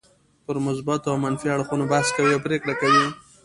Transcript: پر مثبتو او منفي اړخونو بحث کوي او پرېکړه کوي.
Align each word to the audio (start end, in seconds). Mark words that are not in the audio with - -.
پر 0.45 0.55
مثبتو 0.65 1.07
او 1.11 1.17
منفي 1.23 1.47
اړخونو 1.55 1.85
بحث 1.91 2.07
کوي 2.17 2.31
او 2.33 2.43
پرېکړه 2.45 2.73
کوي. 2.81 3.05